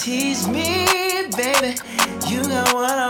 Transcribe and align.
tease 0.00 0.48
me, 0.48 0.86
baby. 1.36 1.76
You 2.26 2.42
got 2.44 2.72
what 2.72 2.90
I 2.90 3.09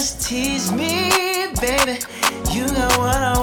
Just 0.00 0.22
tease 0.22 0.72
me, 0.72 1.10
baby. 1.60 1.98
You 2.50 2.66
got 2.68 2.96
what 2.96 3.16
I 3.16 3.34
want. 3.34 3.39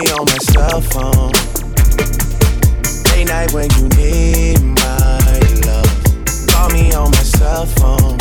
me 0.00 0.10
on 0.12 0.26
my 0.26 0.38
cell 0.38 0.80
phone. 0.80 1.32
Day 3.04 3.24
night 3.24 3.52
when 3.52 3.68
you 3.76 3.88
need 3.96 4.60
my 4.60 5.40
love. 5.66 5.90
Call 6.48 6.68
me 6.70 6.92
on 6.92 7.10
my 7.10 7.22
cell 7.22 7.66
phone. 7.66 8.18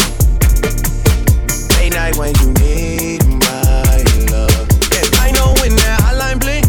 Day 1.76 1.90
night 1.90 2.16
when 2.18 2.34
you 2.42 2.52
need 2.54 3.26
my 3.26 4.04
love. 4.32 4.68
Yeah, 4.94 5.22
I 5.22 5.32
know 5.36 5.54
when 5.62 5.76
that 5.76 6.00
hotline 6.02 6.40
bling, 6.40 6.66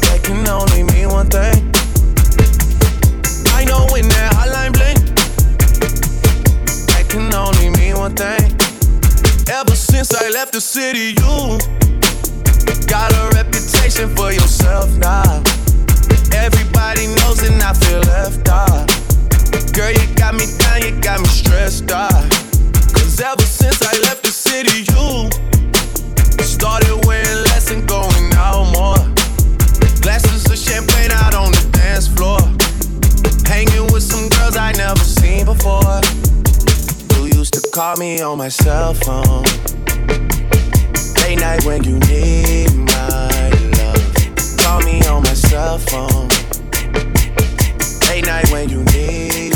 that 0.00 0.20
can 0.22 0.46
only 0.48 0.82
mean 0.82 1.08
one 1.08 1.28
thing. 1.28 1.72
I 3.54 3.64
know 3.64 3.86
when 3.92 4.08
that 4.08 4.32
hotline 4.34 4.72
bling, 4.72 5.00
that 6.88 7.06
can 7.08 7.32
only 7.32 7.70
mean 7.70 7.96
one 7.96 8.14
thing. 8.14 8.52
Ever 9.48 9.76
since 9.76 10.12
I 10.14 10.28
left 10.30 10.52
the 10.52 10.60
city, 10.60 11.14
you 11.18 11.73
attention 13.94 14.16
for 14.16 14.32
yourself 14.32 14.90
now. 14.96 15.42
Everybody 16.32 17.06
knows 17.06 17.42
and 17.42 17.62
I 17.62 17.72
feel 17.74 18.00
left 18.00 18.48
out. 18.48 18.88
Girl, 19.72 19.90
you 19.90 20.14
got 20.14 20.34
me 20.34 20.46
down, 20.58 20.82
you 20.82 21.00
got 21.00 21.20
me 21.20 21.26
stressed 21.26 21.90
out. 21.90 22.10
Cause 22.92 23.20
ever 23.20 23.42
since 23.42 23.82
I 23.82 23.92
left 24.02 24.24
the 24.24 24.30
city, 24.30 24.82
you 24.90 25.30
started 26.42 27.06
wearing 27.06 27.42
less 27.50 27.70
and 27.70 27.86
going 27.86 28.32
out 28.34 28.64
more. 28.72 28.98
Glasses 30.00 30.46
of 30.50 30.58
champagne 30.58 31.12
out 31.12 31.34
on 31.34 31.52
the 31.52 31.68
dance 31.72 32.08
floor. 32.08 32.40
Hanging 33.46 33.92
with 33.92 34.02
some 34.02 34.28
girls 34.28 34.56
I 34.56 34.72
never 34.72 35.04
seen 35.04 35.44
before. 35.44 36.00
You 37.14 37.38
used 37.38 37.54
to 37.54 37.70
call 37.70 37.96
me 37.96 38.20
on 38.20 38.38
my 38.38 38.48
cell 38.48 38.94
phone. 38.94 39.44
Late 41.22 41.38
night 41.38 41.64
when 41.64 41.84
you 41.84 41.98
need 42.00 42.74
me 42.74 42.93
on 45.06 45.22
my 45.22 45.34
cell 45.34 45.78
phone. 45.78 46.28
Late 48.08 48.26
night 48.26 48.50
when 48.50 48.68
you 48.68 48.84
need 48.84 49.53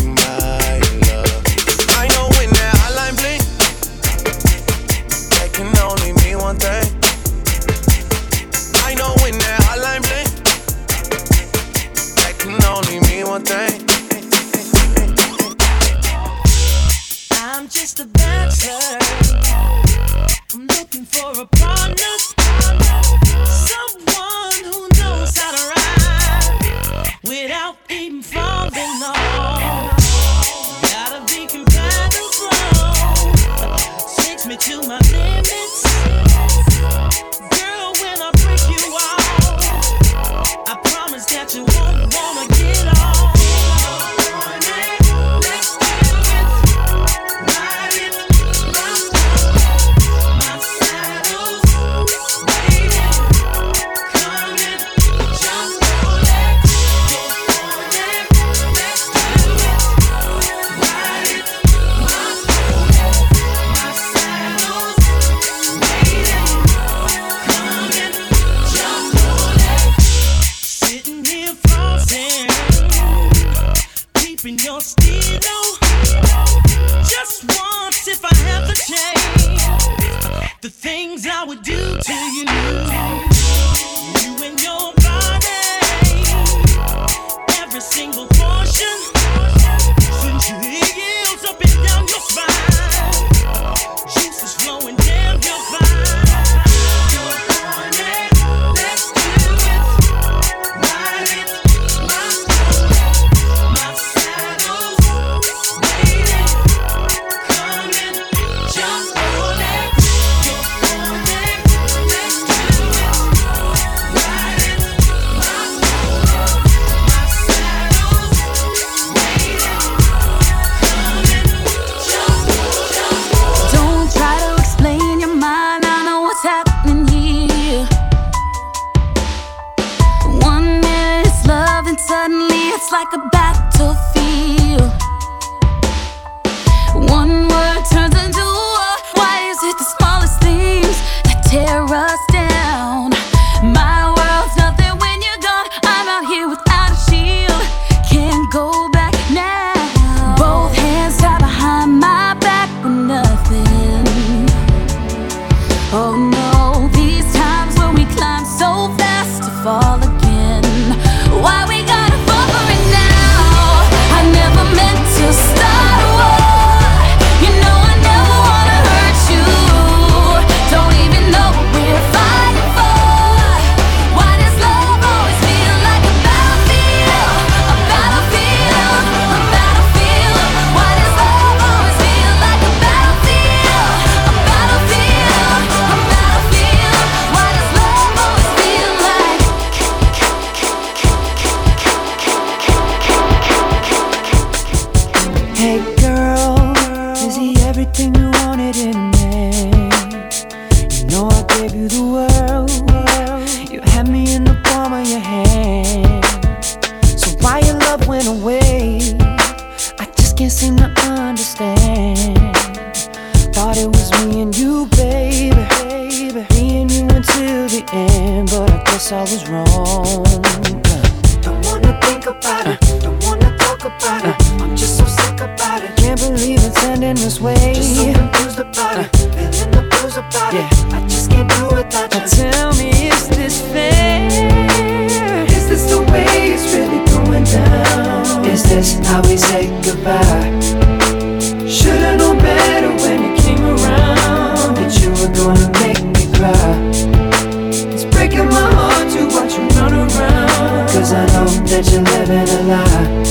that 251.83 251.93
you're 251.93 252.03
living 252.03 252.49
a 252.49 252.69
lie. 252.69 253.28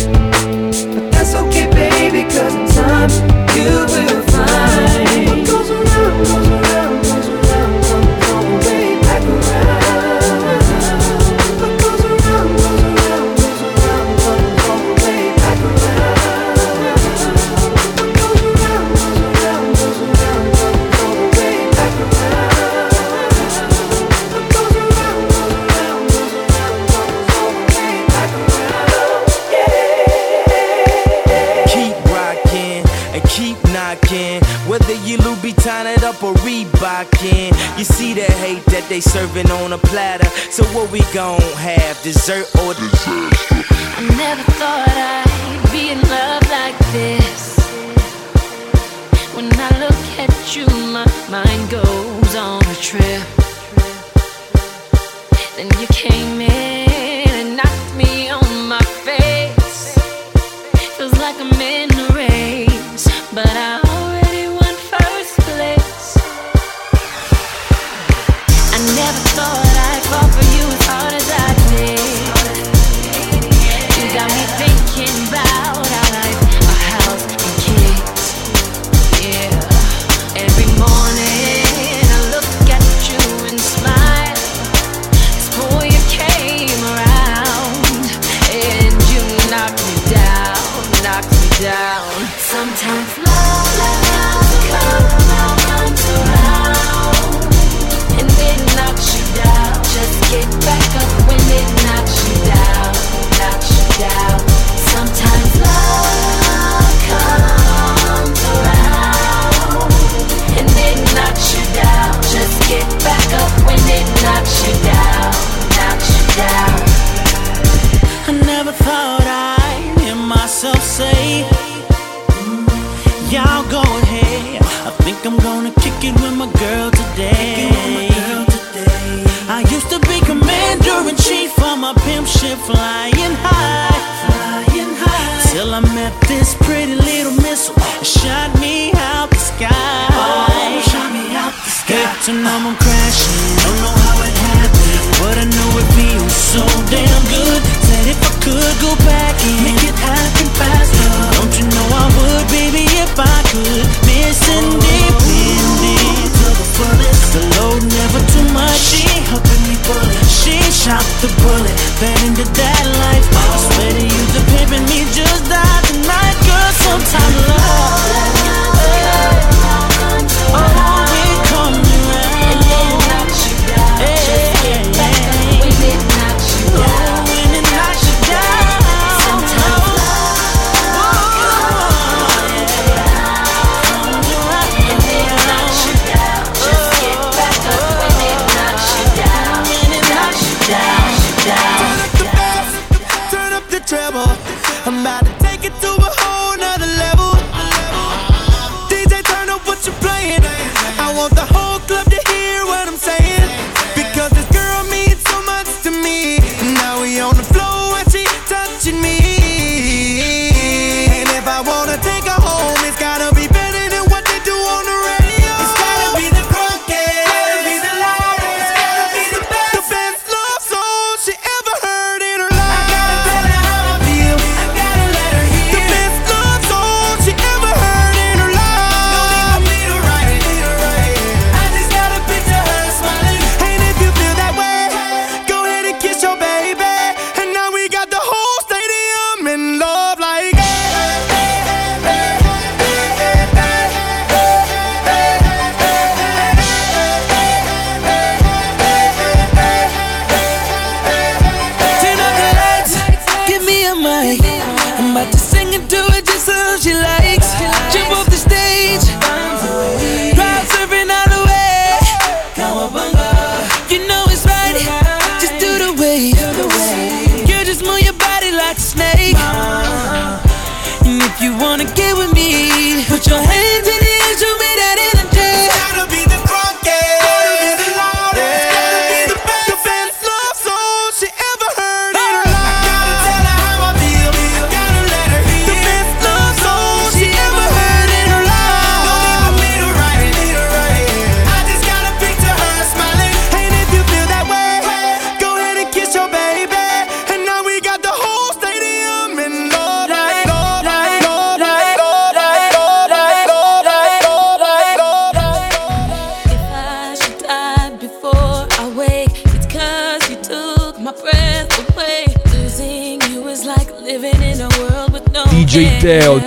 DJ 314.57 316.01
Dale. 316.01 316.41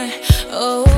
Oh. 0.50 0.89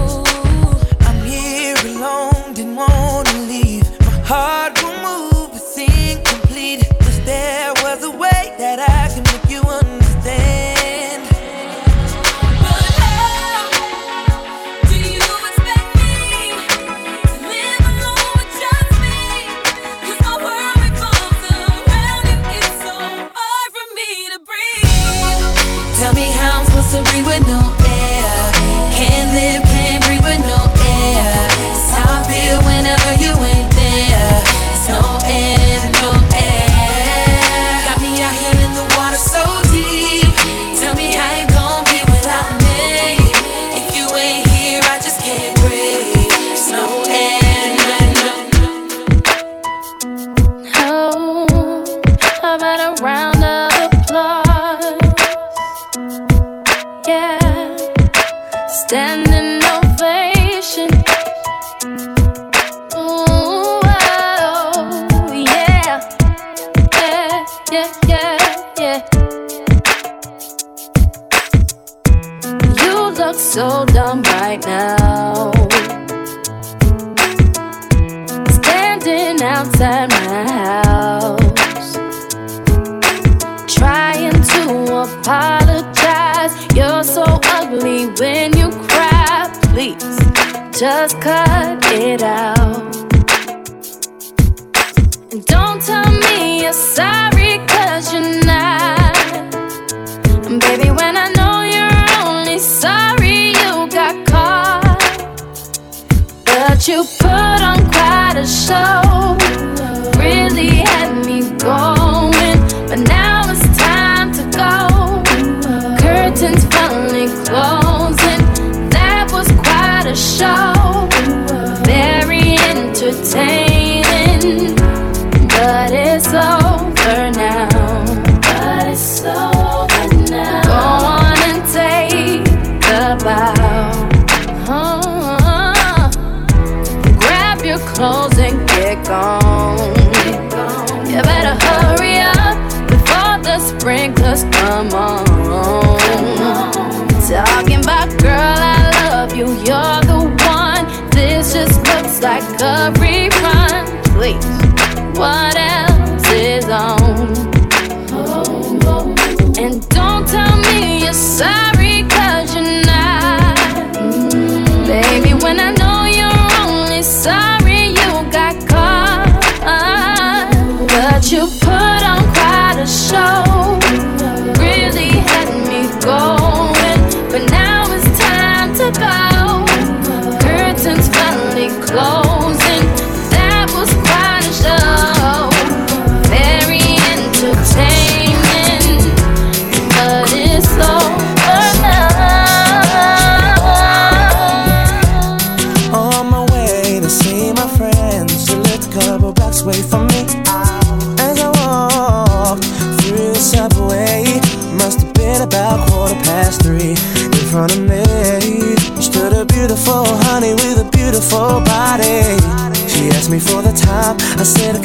outside 79.63 80.11
my 80.11 80.43
house. 80.51 81.95
Trying 83.73 84.39
to 84.55 84.63
apologize. 85.07 86.53
You're 86.75 87.05
so 87.05 87.25
ugly 87.59 88.07
when 88.19 88.57
you 88.57 88.71
cry. 88.89 89.51
Please 89.73 90.19
just 90.77 91.21
cut 91.21 91.79
it 91.93 92.23
out. 92.23 92.97
And 95.31 95.45
don't 95.47 95.81
tell 95.81 96.11
me 96.11 96.63
you're 96.63 96.73
sorry, 96.73 97.59
cause 97.69 98.13
you're 98.13 98.45
not. 98.45 99.15
Baby, 100.65 100.91
when 100.91 101.15
I 101.25 101.29
know 101.39 101.57
you're 101.75 102.03
only 102.27 102.59
sorry 102.59 103.53
you 103.61 103.89
got 103.99 104.27
caught, 104.27 104.99
but 106.47 106.89
you 106.89 107.05
put 107.21 107.61
on 107.71 107.79
quite 107.91 108.35
a 108.37 108.47
show. 108.47 109.12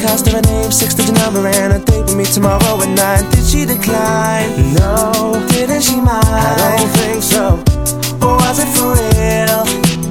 cost 0.08 0.26
of 0.26 0.32
her 0.32 0.40
name, 0.42 0.72
six 0.72 0.94
digit 0.94 1.14
number, 1.16 1.46
and 1.46 1.72
a 1.74 1.78
date 1.84 2.04
with 2.04 2.16
me 2.16 2.24
tomorrow 2.24 2.80
at 2.80 2.88
nine. 2.88 3.24
Did 3.30 3.44
she 3.44 3.64
decline? 3.66 4.50
No. 4.80 5.44
Didn't 5.52 5.82
she 5.82 5.96
mind? 5.96 6.24
I 6.24 6.76
don't 6.78 6.92
think 7.00 7.22
so. 7.22 7.44
Or 8.24 8.34
was 8.40 8.58
it 8.58 8.70
for 8.72 8.96
real? 8.96 9.60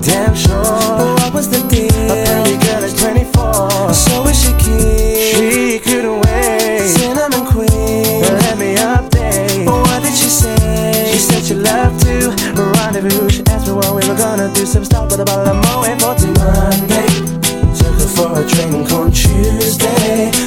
Damn 0.01 0.35
sure. 0.35 0.61
But 0.99 1.09
what 1.19 1.33
was 1.33 1.49
the 1.49 1.61
deal? 1.67 2.11
A 2.13 2.15
pretty 2.29 2.57
girl 2.65 2.83
is 2.83 2.93
24. 2.93 3.93
So 3.93 4.27
is 4.29 4.37
she 4.43 4.53
key? 4.63 5.33
She 5.33 5.79
couldn't 5.79 6.21
wait. 6.25 6.87
Cinnamon 6.97 7.45
queen. 7.45 8.21
Let 8.45 8.57
me 8.61 8.75
update. 8.75 9.65
What 9.65 10.03
did 10.03 10.13
she 10.13 10.29
say? 10.29 11.09
She 11.11 11.17
said 11.17 11.41
she 11.43 11.55
loved 11.55 12.05
to 12.05 12.35
rendezvous. 12.77 13.29
She 13.29 13.41
asked 13.47 13.65
me 13.67 13.73
what 13.73 13.91
we 13.97 14.07
were 14.07 14.17
gonna 14.17 14.53
do. 14.53 14.63
Some 14.65 14.85
stuff, 14.85 15.09
but 15.09 15.19
about 15.19 15.47
a 15.47 15.55
moment 15.67 16.01
for 16.01 16.13
Monday 16.37 17.26
for 18.17 18.39
a 18.39 18.47
drink 18.47 18.91
on 18.93 19.11
Tuesday. 19.11 20.46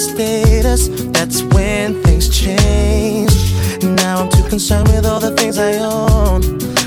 status. 0.00 0.88
That's 1.12 1.42
when 1.54 2.02
things 2.02 2.28
change. 2.28 3.52
Now 3.82 4.22
I'm 4.22 4.30
too 4.30 4.48
concerned 4.48 4.88
with 4.88 5.04
all 5.06 5.20
the 5.20 5.32
things 5.36 5.58
I 5.58 5.74
own. 5.78 6.40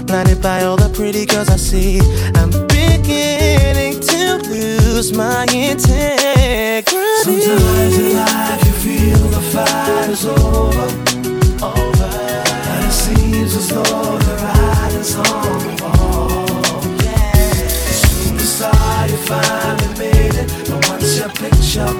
Blinded 0.06 0.42
by 0.42 0.64
all 0.64 0.78
the 0.78 0.90
pretty 0.90 1.26
girls 1.26 1.50
I 1.50 1.58
see. 1.58 2.00
I'm 2.36 2.52
beginning 2.68 4.00
to 4.00 4.38
lose 4.50 5.14
my 5.14 5.46
integrity. 5.54 6.92
Sometimes 7.24 7.98
in 7.98 8.16
life 8.16 8.66
you 8.66 8.74
feel 8.86 9.24
the 9.30 9.42
fight 9.54 10.10
is 10.10 10.26
over, 10.26 10.88
over, 11.66 12.12
and 12.72 12.86
it 12.86 12.92
seems 12.92 13.56
as 13.56 13.70
though 13.70 14.18
the 14.28 14.36
writing's 14.44 15.16
on 15.16 15.60
the 15.66 15.74
wall. 15.82 16.82
Superstar, 18.04 19.10
you 19.10 19.18
finally 19.18 19.90
made 19.98 20.36
it, 20.36 20.48
but 20.68 20.80
once 20.90 21.18
your 21.18 21.30
picture 21.30 21.94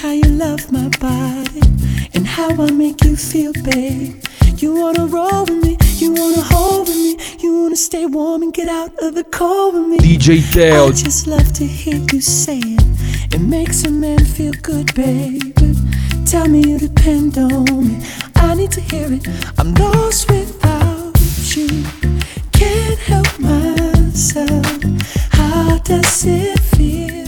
how 0.00 0.12
you 0.12 0.30
love 0.30 0.72
my 0.72 0.88
body 0.98 1.60
and 2.14 2.26
how 2.26 2.48
I 2.58 2.70
make 2.70 3.04
you 3.04 3.16
feel, 3.16 3.52
babe. 3.52 4.24
You 4.56 4.74
wanna 4.74 5.06
roll 5.06 5.44
with 5.44 5.62
me. 5.62 5.76
You 5.96 6.12
wanna 6.12 6.40
hold 6.40 6.88
with 6.88 6.96
me. 6.96 7.18
You 7.40 7.62
wanna 7.62 7.76
stay 7.76 8.06
warm 8.06 8.42
and 8.42 8.52
get 8.54 8.66
out 8.68 8.92
of 9.02 9.14
the 9.14 9.24
cold 9.24 9.74
with 9.74 9.86
me. 9.88 9.98
DJ 9.98 10.40
Teo. 10.52 10.86
I 10.86 10.92
just 10.92 11.26
love 11.26 11.52
to 11.52 11.66
hear 11.66 12.00
you 12.12 12.22
say 12.22 12.60
it. 12.62 13.34
It 13.34 13.42
makes 13.42 13.84
a 13.84 13.90
man 13.90 14.24
feel 14.24 14.54
good, 14.62 14.94
baby. 14.94 15.76
Tell 16.24 16.48
me 16.48 16.60
you 16.66 16.78
depend 16.78 17.36
on 17.36 17.88
me. 17.88 18.02
I 18.36 18.54
need 18.54 18.72
to 18.72 18.80
hear 18.80 19.12
it. 19.12 19.28
I'm 19.58 19.74
lost 19.74 20.30
without 20.30 21.12
you. 21.54 21.84
Can't 22.52 22.98
help 23.00 23.38
myself. 23.38 24.66
How 25.30 25.76
does 25.78 26.24
it 26.24 26.58
feel 26.74 27.19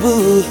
boo. 0.00 0.42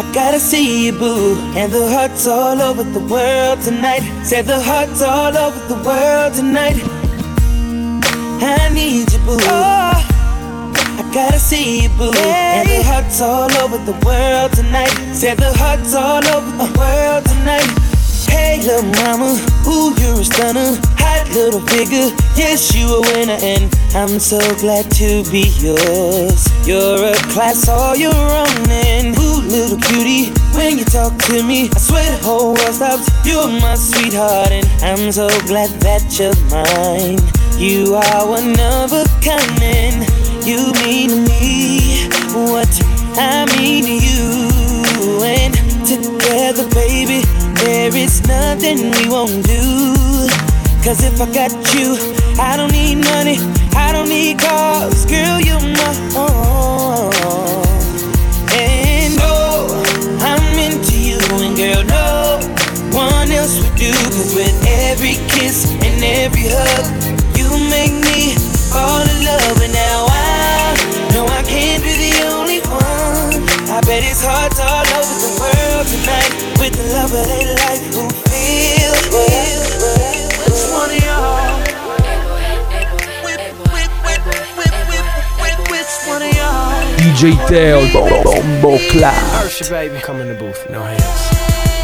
I 0.00 0.10
gotta 0.12 0.40
see 0.40 0.86
you, 0.86 0.92
boo. 0.92 1.36
And 1.56 1.72
the 1.72 1.88
hearts 1.88 2.26
all 2.26 2.60
over 2.60 2.82
the 2.82 3.00
world 3.00 3.60
tonight. 3.62 4.02
Said 4.24 4.46
the 4.46 4.60
hearts 4.60 5.02
all 5.02 5.36
over 5.36 5.58
the 5.68 5.80
world 5.82 6.34
tonight. 6.34 6.76
I 8.40 8.70
need 8.72 9.12
you, 9.12 9.18
boo. 9.26 9.38
I 9.40 11.10
gotta 11.12 11.38
see 11.38 11.82
you, 11.82 11.88
boo. 11.90 12.12
And 12.14 12.68
the 12.68 12.82
hearts 12.82 13.20
all 13.20 13.52
over 13.62 13.78
the 13.78 13.98
world 14.04 14.52
tonight. 14.52 14.94
Said 15.14 15.38
the 15.38 15.52
hearts 15.58 15.94
all 15.94 16.24
over 16.26 16.50
the 16.62 16.70
world 16.78 17.24
tonight. 17.24 17.68
Hey, 18.28 18.60
little 18.62 18.82
mama, 19.02 19.38
ooh, 19.66 19.94
you're 20.00 20.20
a 20.20 20.24
stunner. 20.24 20.78
Hot 20.98 21.26
little 21.32 21.60
figure, 21.60 22.10
yes, 22.36 22.74
you 22.74 22.86
a 22.86 23.00
winner, 23.00 23.38
and 23.40 23.77
I'm 23.94 24.18
so 24.18 24.38
glad 24.56 24.90
to 24.92 25.24
be 25.30 25.48
yours. 25.58 26.46
You're 26.66 27.04
a 27.04 27.14
class 27.32 27.68
all 27.68 27.96
your 27.96 28.14
own, 28.14 28.70
and 28.70 29.16
ooh, 29.18 29.40
little 29.40 29.78
cutie, 29.78 30.30
when 30.54 30.78
you 30.78 30.84
talk 30.84 31.16
to 31.24 31.42
me, 31.42 31.70
I 31.74 31.78
swear 31.78 32.04
the 32.04 32.24
whole 32.24 32.54
world 32.54 32.74
stops. 32.74 33.08
You're 33.24 33.48
my 33.48 33.74
sweetheart, 33.74 34.52
and 34.52 34.66
I'm 34.82 35.10
so 35.10 35.28
glad 35.46 35.70
that 35.80 36.04
you're 36.18 36.36
mine. 36.52 37.18
You 37.58 37.94
are 37.94 38.28
one 38.28 38.52
of 38.60 38.92
a 38.92 39.04
kind, 39.24 39.62
and 39.62 40.06
you 40.46 40.72
mean 40.84 41.08
to 41.08 41.20
me 41.26 42.08
what 42.46 42.68
I 43.16 43.46
mean 43.56 43.84
to 43.84 43.96
you, 43.98 45.24
and 45.24 45.54
together, 45.86 46.68
baby. 46.74 47.22
There 47.64 47.96
is 47.96 48.22
nothing 48.28 48.90
we 48.92 49.08
won't 49.08 49.44
do. 49.46 50.28
Cause 50.84 51.02
if 51.02 51.20
I 51.20 51.26
got 51.32 51.52
you, 51.74 51.96
I 52.40 52.56
don't 52.56 52.70
need 52.70 52.96
money, 53.02 53.36
I 53.74 53.90
don't 53.92 54.08
need 54.08 54.38
cars, 54.38 55.04
girl, 55.06 55.40
you 55.40 55.58
know. 55.58 57.10
And 58.54 59.18
oh, 59.20 59.66
I'm 60.22 60.54
into 60.58 60.94
you, 60.98 61.18
and 61.42 61.56
girl, 61.56 61.82
no 61.82 62.38
one 62.96 63.30
else 63.32 63.58
would 63.58 63.74
do. 63.74 63.90
Cause 63.90 64.34
with 64.34 64.54
every 64.86 65.18
kiss 65.34 65.66
and 65.82 65.98
every 66.04 66.46
hug, 66.46 66.86
you 67.34 67.50
make 67.74 67.92
me 68.06 68.38
fall 68.70 69.02
in 69.02 69.18
love. 69.26 69.58
And 69.58 69.72
now 69.74 70.06
I 70.06 70.78
know 71.12 71.26
I 71.26 71.42
can't 71.42 71.82
be 71.82 71.90
the 71.90 72.22
only 72.38 72.60
one. 72.70 73.42
I 73.66 73.80
bet 73.82 74.06
it's 74.06 74.22
hard 74.24 74.54
all 74.62 74.86
over 74.86 75.18
the 75.26 75.32
world 75.42 75.86
tonight 75.90 76.32
with 76.62 76.72
the 76.78 76.86
love 76.94 77.12
of 77.12 77.26
their 77.26 77.54
life 77.66 78.07
DJ 87.18 87.34
Teo, 87.48 87.80
Bombo 87.92 88.78
Clat. 88.90 89.44
Usher, 89.44 89.68
baby, 89.70 89.98
come 89.98 90.20
in 90.20 90.28
the 90.28 90.34
booth, 90.34 90.70
no 90.70 90.80
hands. 90.80 91.32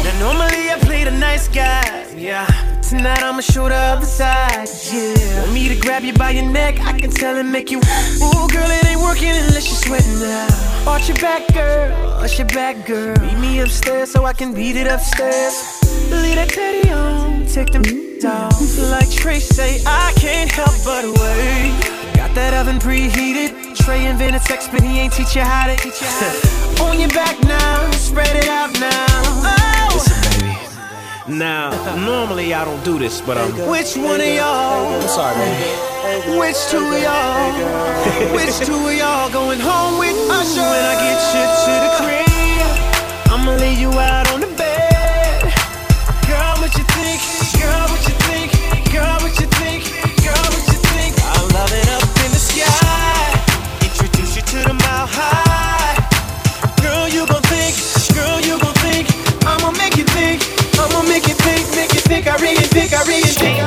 Now 0.05 0.17
normally 0.19 0.71
I 0.71 0.77
play 0.79 1.03
the 1.03 1.11
nice 1.11 1.49
guy, 1.49 2.07
yeah. 2.15 2.45
Tonight 2.79 3.21
I'ma 3.21 3.41
show 3.41 3.67
the 3.67 3.75
other 3.75 4.05
side, 4.05 4.69
yeah. 4.93 5.41
Want 5.41 5.51
me 5.51 5.67
to 5.67 5.75
grab 5.75 6.03
you 6.03 6.13
by 6.13 6.29
your 6.29 6.49
neck, 6.49 6.79
I 6.79 6.97
can 6.97 7.09
tell 7.09 7.35
and 7.35 7.51
make 7.51 7.69
you. 7.69 7.79
Ooh, 8.23 8.47
girl, 8.47 8.71
it 8.71 8.85
ain't 8.85 9.01
working 9.01 9.27
unless 9.27 9.67
you're 9.67 9.99
sweating 9.99 10.21
now. 10.21 10.87
Arch 10.89 11.09
your 11.09 11.17
back, 11.17 11.53
girl, 11.53 12.13
arch 12.13 12.39
your 12.39 12.47
back, 12.47 12.85
girl. 12.85 13.19
Meet 13.19 13.37
me 13.37 13.59
upstairs 13.59 14.11
so 14.11 14.23
I 14.23 14.31
can 14.31 14.53
beat 14.53 14.77
it 14.77 14.87
upstairs. 14.87 15.81
Leave 16.11 16.35
that 16.35 16.47
teddy 16.47 16.89
on, 16.91 17.45
take 17.47 17.73
them 17.73 17.83
off. 18.25 18.79
Like 18.89 19.11
Trey 19.11 19.41
say, 19.41 19.81
I 19.85 20.13
can't 20.15 20.49
help 20.49 20.75
but 20.85 21.03
wait. 21.03 22.15
Got 22.15 22.33
that 22.35 22.53
oven 22.53 22.79
preheated. 22.79 23.64
Trey 23.85 24.07
invented 24.07 24.41
sex, 24.41 24.67
but 24.67 24.81
he 24.81 24.97
ain't 24.97 25.13
teach 25.13 25.35
you 25.35 25.43
how 25.43 25.67
to. 25.67 25.75
Teach 25.75 26.01
you 26.01 26.07
how 26.07 26.31
to. 26.33 26.83
on 26.85 26.99
your 26.99 27.09
back 27.09 27.39
now, 27.43 27.91
spread 27.91 28.35
it 28.35 28.47
out 28.47 28.73
now. 28.79 28.97
Oh. 29.45 29.91
Listen, 29.93 30.41
baby. 30.41 31.37
Now, 31.37 31.69
normally 31.93 32.55
I 32.55 32.65
don't 32.65 32.83
do 32.83 32.97
this, 32.97 33.21
but 33.21 33.37
um, 33.37 33.51
Which 33.69 33.95
one 33.95 34.21
of 34.21 34.25
y'all? 34.25 34.89
I'm 34.89 35.07
sorry, 35.07 35.35
baby. 35.37 36.39
Which 36.39 36.57
two 36.71 36.81
of 36.81 36.97
y'all? 36.97 38.33
Which 38.33 38.57
two 38.65 38.73
of 38.73 38.95
y'all 38.97 39.29
going 39.31 39.59
home 39.59 39.99
with 39.99 40.17
Usher 40.33 40.65
when 40.65 40.83
I 40.89 40.95
get 41.05 41.21
you 41.37 41.45
to 41.45 41.73
the 41.85 41.91
crib? 42.01 42.25
I'ma 43.29 43.53
lay 43.53 43.75
you 43.79 43.91
out 43.91 44.34
She 62.37 63.45
ain't 63.45 63.65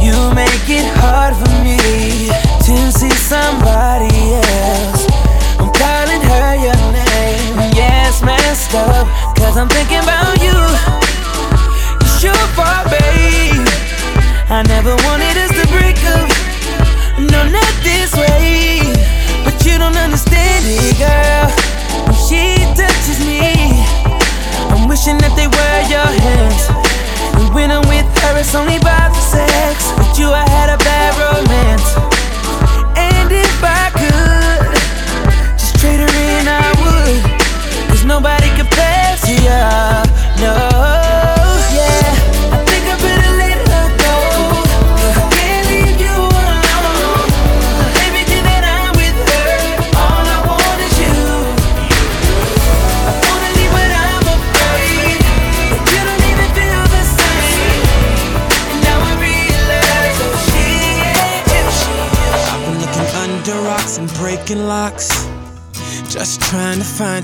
you, 0.00 0.34
make 0.34 0.68
it 0.68 0.88
hard 1.00 1.36
for 1.36 1.52
me 1.62 1.76
to 2.64 2.92
see 2.92 3.10
somebody 3.10 4.08
else. 4.40 5.04
I'm 5.60 5.70
calling 5.72 6.22
her 6.22 6.54
your 6.56 6.80
name. 6.92 7.72
Yes, 7.76 8.22
messed 8.22 8.74
up, 8.74 9.06
cause 9.36 9.58
I'm 9.58 9.68
thinking 9.68 9.98
about 10.00 10.40
you. 10.40 10.56
It's 12.00 12.22
your 12.22 12.40
fault, 12.56 12.88
babe. 12.88 13.68
I 14.48 14.64
never 14.66 14.96
wanted 15.04 15.36
us 15.36 15.50
to 15.60 15.68
break 15.68 15.98
up. 16.16 16.53
No, 17.18 17.46
not 17.46 17.74
this 17.82 18.12
way. 18.14 18.80
But 19.44 19.64
you 19.64 19.78
don't 19.78 19.96
understand 19.96 20.64
it, 20.66 20.98
girl. 20.98 21.48
When 22.06 22.18
she 22.26 22.58
touches 22.74 23.20
me, 23.24 23.84
I'm 24.70 24.88
wishing 24.88 25.18
that 25.18 25.34
they 25.36 25.46
were 25.46 25.80
your 25.86 26.10
hands. 26.26 26.66
And 27.38 27.54
when 27.54 27.70
I'm 27.70 27.86
with 27.88 28.06
her, 28.22 28.38
it's 28.38 28.54
only 28.54 28.76
about 28.76 28.93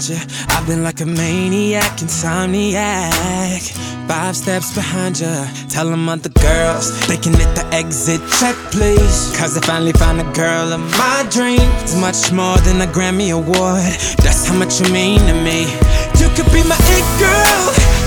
find 0.01 0.21
you. 0.21 0.27
I've 0.49 0.67
been 0.67 0.83
like 0.83 1.01
a 1.01 1.07
maniac, 1.07 1.99
insomniac. 1.99 3.63
Five 4.09 4.37
steps 4.37 4.75
behind 4.75 5.21
you. 5.21 5.33
Tell 5.69 5.89
them 5.89 6.09
other 6.09 6.29
girls 6.29 6.91
they 7.07 7.17
can 7.17 7.33
hit 7.35 7.55
the 7.55 7.67
exit 7.73 8.21
check, 8.39 8.57
please. 8.73 9.33
Cause 9.37 9.57
I 9.57 9.61
finally 9.61 9.93
found 9.93 10.21
a 10.21 10.33
girl 10.33 10.73
of 10.73 10.81
my 10.99 11.27
dreams. 11.31 11.95
Much 11.97 12.33
more 12.33 12.59
than 12.59 12.81
a 12.81 12.87
Grammy 12.87 13.33
Award. 13.33 13.95
That's 14.25 14.47
how 14.47 14.57
much 14.57 14.81
you 14.81 14.93
mean 14.93 15.21
to 15.27 15.35
me. 15.35 15.71
You 16.19 16.29
could 16.35 16.51
be 16.53 16.63
my 16.65 16.79
it 16.97 17.07
girl. 17.19 17.63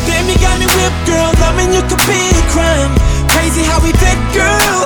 Damn, 0.07 0.27
you 0.29 0.37
got 0.39 0.57
me 0.59 0.67
whipped, 0.67 1.03
girl. 1.07 1.31
Loving 1.39 1.73
you 1.73 1.81
could 1.89 2.03
be 2.09 2.21
a 2.33 2.43
crime. 2.51 2.93
Crazy 3.29 3.63
how 3.63 3.79
we 3.81 3.91
fit, 4.01 4.19
girl. 4.33 4.79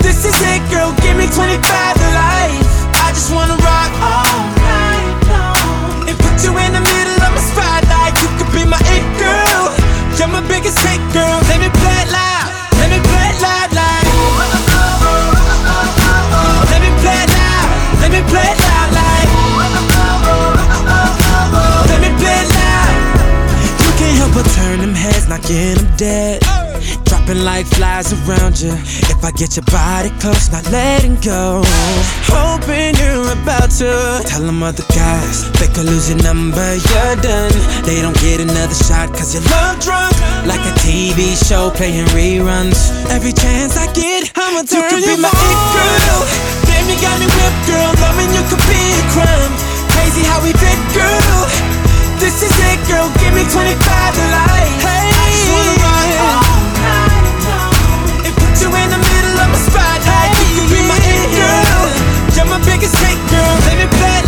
This 0.00 0.24
is 0.24 0.36
it, 0.52 0.62
girl. 0.70 0.94
Give 1.02 1.16
me 1.16 1.26
25 1.26 1.60
to 1.60 2.08
life. 2.14 2.68
I 3.02 3.10
just 3.12 3.32
wanna 3.32 3.56
rock 3.56 3.92
all 4.00 4.55
biggest 10.48 10.78
hit, 10.80 11.00
girl. 11.12 11.38
Let 11.50 11.58
me 11.60 11.68
play 11.70 11.98
it 12.02 12.10
loud. 12.10 12.48
Let 12.78 12.88
me 12.90 12.98
play 13.02 13.26
it 13.30 13.38
loud, 13.42 13.70
like. 13.74 14.06
Let 16.70 16.80
me 16.82 16.90
play 17.02 17.18
it 17.24 17.30
loud. 17.38 17.68
Let 18.02 18.10
me 18.14 18.20
play 18.30 18.48
it 18.52 18.58
loud, 18.66 18.90
like. 18.98 19.30
Let 21.90 22.00
me 22.00 22.10
play 22.20 22.38
it 22.42 22.48
loud. 22.58 22.94
You 23.82 23.90
can't 23.98 24.16
help 24.20 24.32
but 24.34 24.46
turn 24.56 24.80
them 24.80 24.94
heads, 24.94 25.28
knocking 25.28 25.74
them 25.74 25.86
dead. 25.96 26.42
Dropping 27.04 27.44
like 27.44 27.66
flies 27.66 28.12
around 28.12 28.60
you. 28.60 28.74
I 29.26 29.32
get 29.34 29.58
your 29.58 29.66
body 29.66 30.14
close, 30.22 30.54
not 30.54 30.62
letting 30.70 31.18
go. 31.18 31.58
Hoping 32.30 32.94
you're 32.94 33.26
about 33.34 33.74
to 33.82 34.22
tell 34.22 34.46
them 34.46 34.62
other 34.62 34.86
guys 34.94 35.50
they 35.58 35.66
could 35.66 35.82
lose 35.82 36.06
your 36.06 36.22
number, 36.22 36.62
you're 36.62 37.18
done. 37.26 37.50
They 37.82 37.98
don't 37.98 38.14
get 38.22 38.38
another 38.38 38.78
shot 38.86 39.10
cause 39.10 39.34
you're 39.34 39.42
love 39.50 39.82
drunk. 39.82 40.14
Like 40.46 40.62
a 40.62 40.70
TV 40.78 41.34
show 41.34 41.74
playing 41.74 42.06
reruns. 42.14 42.78
Every 43.10 43.34
chance 43.34 43.74
I 43.74 43.90
get, 43.98 44.30
I'ma 44.38 44.62
turn 44.62 44.94
you. 44.94 45.18
Could 45.18 45.18
be 45.18 45.18
my 45.18 45.34
it 45.34 45.58
girl. 45.74 46.22
Damn, 46.70 46.86
you 46.86 46.94
got 47.02 47.18
me 47.18 47.26
whipped, 47.26 47.62
girl. 47.66 47.90
Loving 47.98 48.30
you 48.30 48.46
could 48.46 48.62
be 48.70 48.78
a 48.78 49.02
crime. 49.10 49.52
Crazy 49.90 50.22
how 50.22 50.38
we 50.38 50.54
fit, 50.54 50.78
girl. 50.94 51.50
This 52.22 52.46
is 52.46 52.54
it, 52.70 52.78
girl. 52.86 53.10
Give 53.18 53.34
me 53.34 53.42
25 53.42 53.74
to 53.74 54.24
life. 54.30 54.86
Hey, 54.86 55.75
everything 63.86 64.25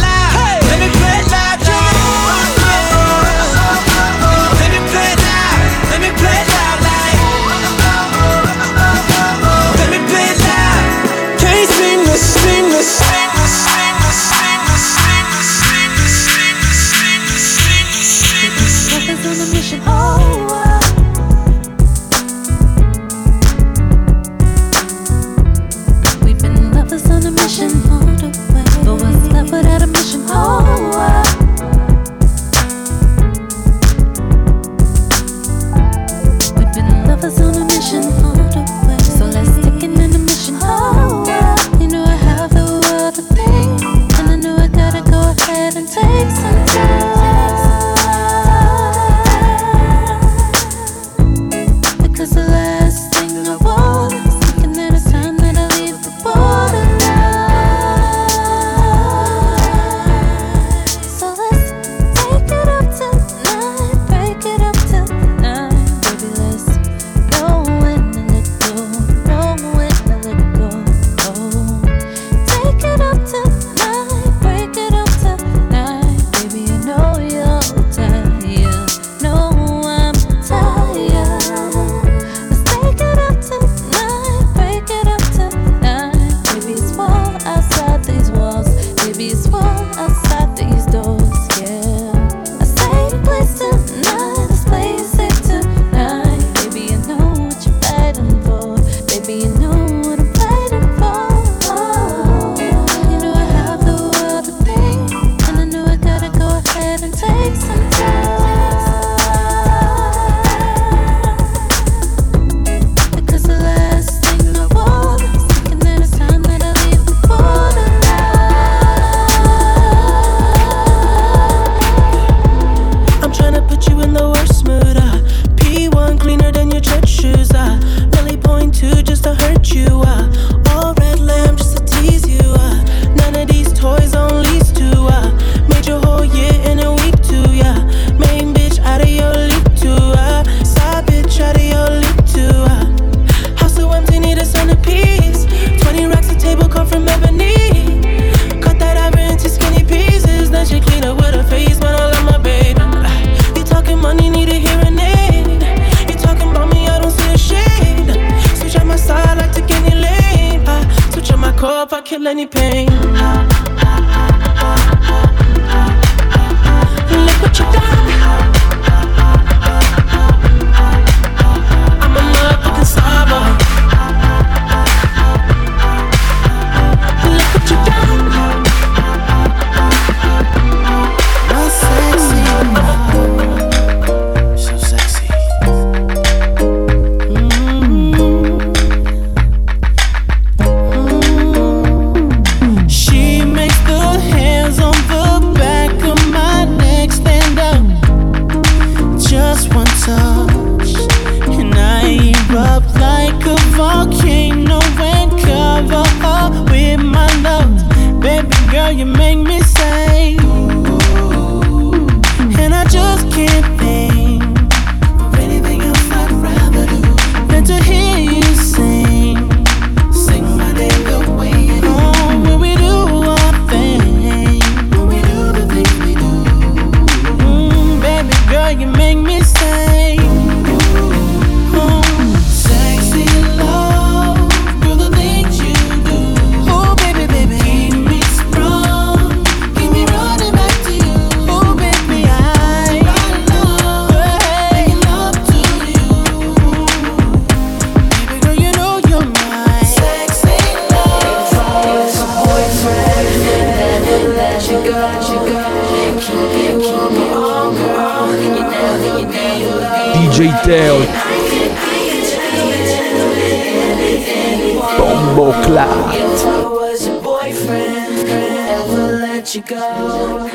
ever 268.68 269.16
let 269.16 269.54
you 269.54 269.62
go. 269.62 270.46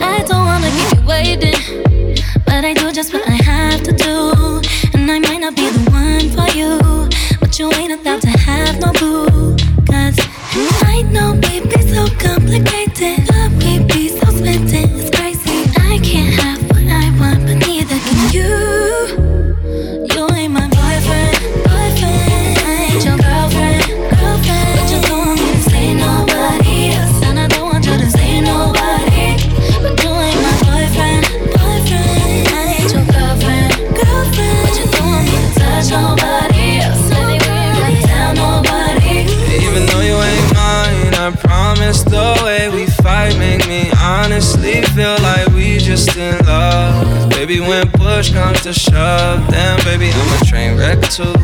I 0.00 0.24
don't 0.26 0.46
wanna 0.46 0.70
keep 0.70 0.98
you 0.98 1.06
waiting, 1.06 2.16
but 2.46 2.64
I 2.64 2.72
do 2.72 2.90
just 2.92 3.12
what 3.12 3.28
I 3.28 3.36
have 3.52 3.82
to 3.82 3.92
do. 3.92 4.62
And 4.94 5.10
I 5.10 5.18
might 5.18 5.40
not 5.40 5.54
be 5.54 5.68
the 5.68 5.90
one 5.90 6.26
for 6.36 6.48
you, 6.56 6.78
but 7.38 7.58
you 7.58 7.70
ain't 7.74 7.92
allowed 7.92 8.22
to 8.22 8.30
have 8.30 8.80
no 8.80 8.90
boo. 8.92 9.56
Cause 9.92 10.18
I 10.94 11.02
know, 11.12 11.34
baby, 11.34 11.78
so 11.92 12.06
complicated. 12.18 13.28
just 45.96 46.16
in 46.16 46.44
love. 46.44 47.04
Cause 47.04 47.26
baby, 47.26 47.60
when 47.60 47.90
push 47.92 48.30
comes 48.32 48.60
to 48.62 48.72
shove, 48.72 49.50
then 49.50 49.78
baby, 49.84 50.10
I'm 50.12 50.42
a 50.42 50.44
train 50.44 50.76
wreck 50.76 51.00
too. 51.08 51.34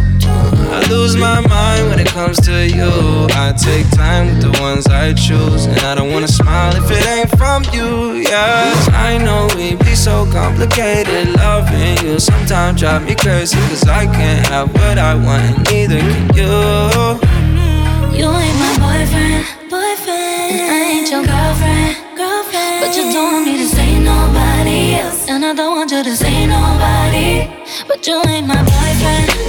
I 0.77 0.87
lose 0.91 1.17
my 1.17 1.41
mind 1.41 1.89
when 1.89 1.99
it 1.99 2.09
comes 2.09 2.39
to 2.41 2.69
you. 2.69 2.93
I 3.33 3.53
take 3.57 3.89
time 3.91 4.27
with 4.27 4.43
the 4.43 4.53
ones 4.61 4.87
I 4.87 5.15
choose. 5.15 5.65
And 5.67 5.79
I 5.81 5.95
don't 5.95 6.13
wanna 6.13 6.29
smile 6.29 6.75
if 6.77 6.91
it 6.91 7.07
ain't 7.07 7.31
from 7.39 7.65
you, 7.73 8.13
yeah. 8.29 8.73
I 8.93 9.17
know 9.17 9.49
we 9.57 9.77
be 9.77 9.95
so 9.95 10.31
complicated. 10.31 11.35
Loving 11.37 12.07
you 12.07 12.19
sometimes 12.19 12.81
drive 12.81 13.05
me 13.07 13.15
crazy. 13.15 13.57
Cause 13.71 13.85
I 13.89 14.05
can't 14.05 14.47
have 14.49 14.73
what 14.75 14.99
I 14.99 15.15
want, 15.15 15.45
and 15.45 15.65
neither 15.71 16.01
can 16.01 16.37
you. 16.37 16.53
You 18.19 18.29
ain't 18.29 18.59
my 18.61 18.73
boyfriend, 18.85 19.47
boyfriend. 19.71 20.53
and 20.53 20.71
I 20.77 20.81
ain't 20.93 21.11
your 21.11 21.25
girlfriend, 21.25 21.97
girlfriend. 22.17 22.85
But 22.85 22.97
you 22.97 23.05
don't 23.13 23.45
need 23.47 23.62
Cause 26.03 26.21
ain't 26.25 26.51
nobody 26.51 27.49
But 27.87 28.05
you 28.09 28.21
ain't 28.27 28.49
my 28.49 28.61
boyfriend. 28.61 29.42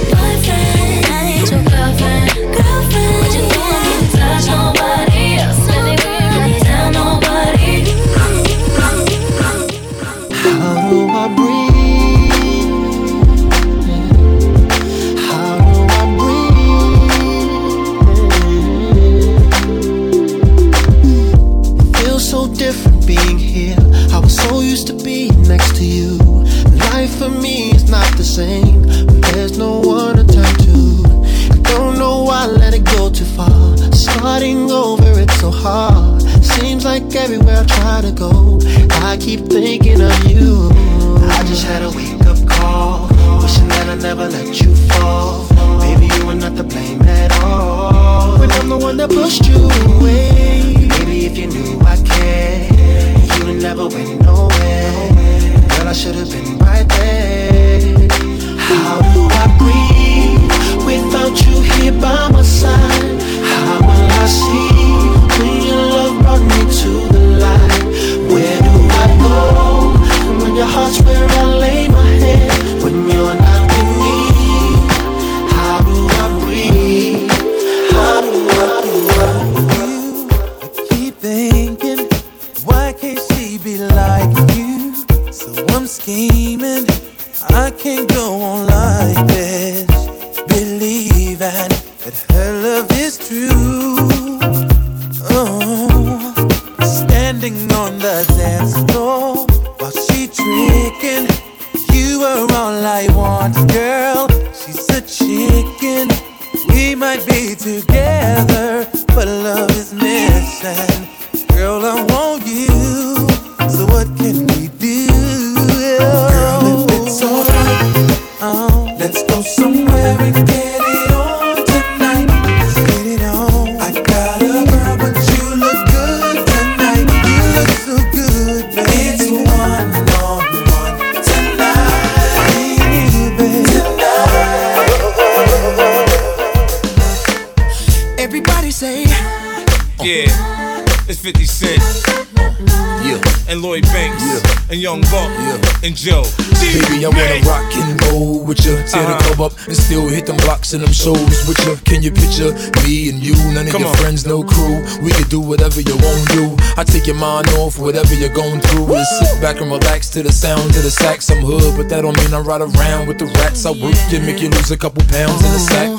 Crew. 154.54 154.78
We 155.02 155.10
can 155.10 155.28
do 155.28 155.40
whatever 155.40 155.80
you 155.80 155.96
want 155.98 156.18
to 156.22 156.36
do. 156.38 156.44
I 156.76 156.84
take 156.84 157.06
your 157.06 157.16
mind 157.16 157.48
off 157.60 157.78
whatever 157.78 158.14
you're 158.14 158.34
going 158.34 158.60
through. 158.60 158.94
And 158.94 159.06
sit 159.18 159.40
back 159.42 159.60
and 159.60 159.70
relax 159.70 160.08
to 160.10 160.22
the 160.22 160.32
sound 160.32 160.70
of 160.76 160.82
the 160.82 160.90
sax. 160.90 161.30
I'm 161.30 161.42
hood, 161.42 161.76
but 161.76 161.88
that 161.90 162.02
don't 162.02 162.16
mean 162.16 162.32
I 162.32 162.40
ride 162.40 162.62
around 162.62 163.08
with 163.08 163.18
the 163.18 163.26
rats. 163.38 163.66
I 163.66 163.70
work 163.70 163.98
you, 164.10 164.20
make 164.20 164.40
you 164.40 164.50
lose 164.50 164.70
a 164.70 164.78
couple 164.78 165.02
pounds 165.10 165.42
in 165.44 165.50
the 165.52 165.62
sack. 165.70 165.90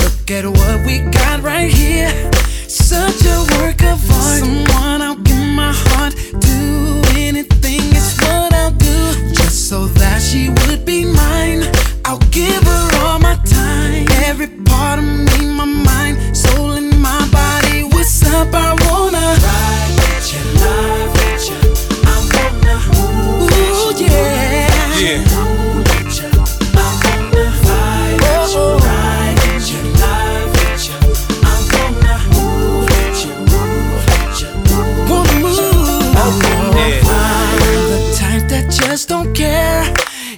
Look 0.00 0.30
at 0.30 0.44
what 0.46 0.86
we 0.86 1.00
got 1.10 1.42
right 1.42 1.70
here. 1.72 2.12
Such 2.68 3.24
a 3.24 3.38
work 3.56 3.82
of 3.82 3.98
art. 4.10 4.40
Someone 4.40 5.02
I'll 5.02 5.16
give 5.16 5.46
my 5.62 5.72
heart. 5.72 6.14
Do 6.40 7.02
anything, 7.16 7.82
it's 7.92 8.20
what 8.20 8.52
I'll 8.52 8.70
do. 8.70 8.98
Just 9.32 9.68
so 9.68 9.86
that 10.00 10.20
she 10.20 10.48
would 10.48 10.84
be 10.84 11.04
mine. 11.04 11.62
I'll 12.04 12.24
give 12.30 12.62
her 12.62 12.88
all 13.04 13.18
my 13.18 13.36
time. 13.44 14.06
Every 14.24 14.48
part 14.48 14.98
of 14.98 15.04
me, 15.04 15.46
my 15.46 15.63
just 38.94 39.08
don't 39.08 39.34
care. 39.34 39.82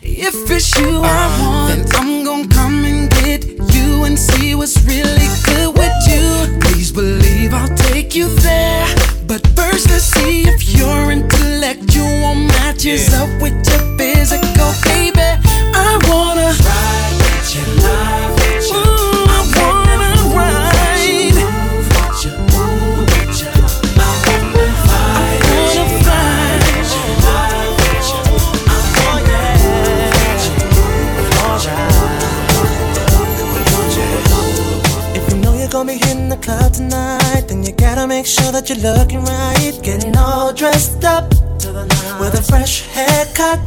If 0.02 0.50
it's 0.50 0.78
you 0.78 1.02
I 1.02 1.26
want, 1.40 1.90
then 1.90 2.00
I'm 2.00 2.24
gonna 2.24 2.48
come 2.48 2.84
and 2.86 3.10
get 3.10 3.44
you 3.74 4.04
and 4.04 4.18
see 4.18 4.54
what's 4.54 4.82
really 4.84 5.28
good 5.44 5.76
with 5.76 5.96
you. 6.08 6.58
Please 6.60 6.90
believe 6.90 7.52
I'll 7.52 7.76
take 7.76 8.14
you 8.14 8.28
there. 8.36 8.86
But 9.26 9.46
first, 9.48 9.90
let's 9.90 10.04
see 10.04 10.48
if 10.48 10.60
your 10.74 11.12
intellectual 11.12 12.34
matches 12.34 13.12
up 13.12 13.28
with 13.42 13.56
your 13.68 13.85
make 38.68 38.82
you're 38.82 38.92
looking 38.94 39.24
right. 39.24 39.78
Getting 39.82 40.16
all 40.16 40.52
dressed 40.52 41.04
up 41.04 41.30
with 42.20 42.34
a 42.34 42.42
fresh 42.48 42.82
haircut. 42.88 43.60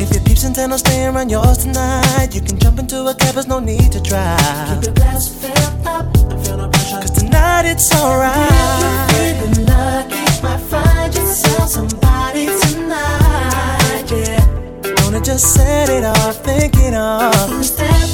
If 0.00 0.12
your 0.12 0.22
peeps 0.22 0.44
intend 0.44 0.72
on 0.72 0.78
staying 0.78 1.14
around 1.14 1.30
yours 1.30 1.58
tonight, 1.58 2.34
you 2.34 2.40
can 2.40 2.58
jump 2.58 2.78
into 2.78 3.06
a 3.06 3.14
cab, 3.14 3.34
there's 3.34 3.46
no 3.46 3.58
need 3.58 3.92
to 3.92 4.00
drive. 4.00 4.38
Keep 4.74 4.84
your 4.84 4.94
glass 4.94 5.28
filled 5.28 5.86
up, 5.86 6.14
cause 6.14 7.10
tonight 7.10 7.66
it's 7.66 7.94
alright. 7.94 9.10
Feeling 9.10 9.66
lucky, 9.66 10.42
might 10.42 10.60
find 10.70 11.14
yourself 11.14 11.68
somebody 11.68 12.46
tonight, 12.60 14.04
yeah. 14.10 15.02
Wanna 15.02 15.20
just 15.20 15.54
set 15.54 15.88
it 15.88 16.04
off, 16.04 16.36
thinking 16.44 16.94
of 16.94 17.64
Step 17.64 18.07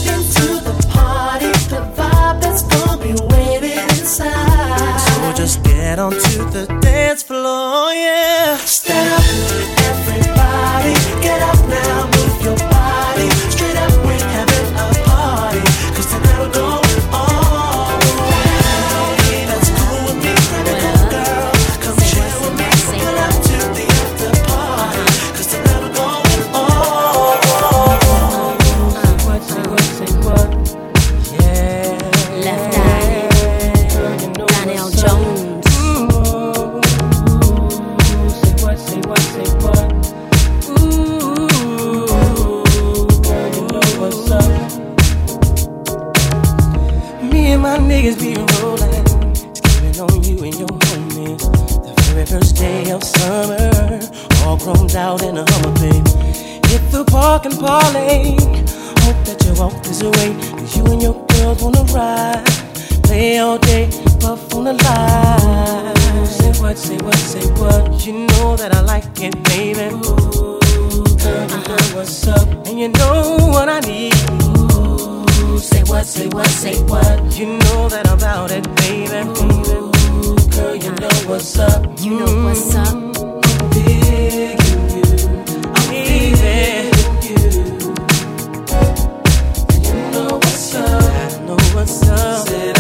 just 5.85 5.91
get 5.91 5.99
onto 5.99 6.51
the 6.51 6.67
dance 6.81 7.23
floor, 7.23 7.93
yeah. 7.93 8.57
Stand 8.57 9.24
my 47.65 47.79
niggas 47.79 48.19
be 48.21 48.35
rolling, 48.61 49.55
skipping 49.55 49.99
on 49.99 50.23
you 50.23 50.37
and 50.45 50.55
your 50.61 50.69
homies. 50.85 51.41
The 51.87 51.95
very 52.13 52.27
first 52.27 52.57
day 52.57 52.91
of 52.91 53.03
summer, 53.03 54.01
all 54.45 54.59
grown 54.59 54.91
out 54.95 55.23
in 55.23 55.39
a 55.39 55.45
Hummer, 55.51 55.73
baby. 55.81 56.11
Hit 56.69 56.85
the 56.93 57.07
park 57.11 57.47
and 57.47 57.59
parlay. 57.59 58.37
Hope 59.05 59.21
that 59.25 59.43
you 59.47 59.55
walk 59.55 59.83
this 59.83 60.03
way, 60.03 60.37
cause 60.59 60.77
you 60.77 60.85
and 60.93 61.01
your 61.01 61.17
girls 61.29 61.63
wanna 61.63 61.85
ride. 61.85 62.45
Play 63.05 63.39
all 63.39 63.57
day, 63.57 63.89
puff 64.21 64.55
on 64.55 64.65
the 64.65 64.75
line. 64.85 66.27
Say 66.27 66.53
what, 66.61 66.77
say 66.77 66.99
what, 66.99 67.17
say 67.17 67.47
what. 67.61 68.07
You 68.07 68.27
know 68.27 68.57
that 68.57 68.75
I 68.75 68.83
like 68.83 69.09
it, 69.23 69.43
baby. 69.45 69.89
Ooh, 70.05 70.61
girl, 71.17 71.49
you 71.49 71.61
know 71.69 71.85
what's 71.97 72.29
up, 72.29 72.47
and 72.67 72.79
you 72.79 72.89
know 72.89 73.39
what 73.55 73.71
I 73.71 73.81
need. 73.81 74.44
Ooh, 75.55 75.59
say 75.61 75.85
what, 75.85 76.05
say 76.05 76.27
what, 76.27 76.49
say 76.49 76.83
what. 76.83 77.39
You 77.39 77.47
know 77.47 77.89
that 77.89 78.09
I'm 78.09 78.19
about 78.19 78.51
it, 78.51 78.65
baby. 78.75 79.21
Ooh, 79.39 80.37
girl, 80.51 80.75
you 80.75 80.91
know 80.91 81.09
what's 81.31 81.57
up. 81.61 81.85
You 82.01 82.19
know 82.19 82.27
mm. 82.27 82.45
what's 82.45 82.75
up. 82.75 82.97
Digging 83.71 84.59
you, 84.91 85.03
I'm 85.77 85.91
digging 85.95 86.91
you. 87.23 87.39
You 89.87 89.95
know 90.11 90.35
what's 90.43 90.75
up. 90.75 91.03
I 91.05 91.39
know 91.47 91.59
what's 91.73 92.03
up. 92.09 92.49
Said 92.49 92.74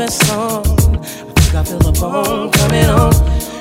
a 0.00 0.32
on. 0.32 0.62
I 0.94 1.02
think 1.02 1.54
I 1.54 1.64
feel 1.64 1.88
a 1.88 1.92
bone 1.92 2.52
coming 2.52 2.84
on. 2.84 3.12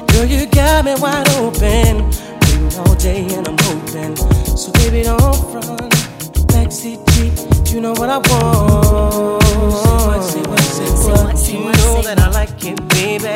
Girl, 0.07 0.25
you 0.25 0.45
got 0.45 0.85
me 0.85 0.93
wide 0.99 1.27
open. 1.37 2.05
Waiting 2.41 2.79
all 2.79 2.95
day 2.95 3.25
and 3.33 3.47
I'm 3.47 3.57
hoping. 3.61 4.15
So 4.55 4.71
baby, 4.73 5.03
don't 5.03 5.35
front. 5.51 5.93
Backseat 6.53 7.01
Jeep, 7.13 7.73
you 7.73 7.81
know 7.81 7.93
what 7.93 8.09
I 8.09 8.17
want. 8.17 9.43
Say 10.23 10.41
what, 10.41 10.59
say 10.59 10.91
what, 10.99 11.37
say 11.37 11.57
what. 11.57 11.67
You 11.67 11.71
know 11.71 12.01
that 12.03 12.19
I 12.19 12.29
like 12.29 12.63
it, 12.63 12.87
baby. 12.89 13.27